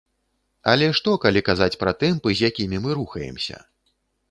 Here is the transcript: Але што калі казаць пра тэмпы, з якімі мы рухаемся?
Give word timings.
Але 0.71 0.87
што 0.99 1.13
калі 1.25 1.43
казаць 1.51 1.77
пра 1.83 1.95
тэмпы, 2.05 2.29
з 2.41 2.49
якімі 2.51 2.83
мы 2.89 2.99
рухаемся? 3.03 3.63